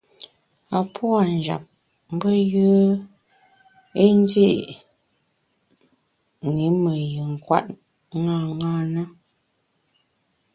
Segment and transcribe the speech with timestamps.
[0.77, 1.63] A puâ’ njap
[2.13, 2.85] mbe yùe
[4.03, 4.47] i ndi’
[6.55, 7.65] ṅi me yin kwet
[8.25, 9.03] ṅaṅâ na.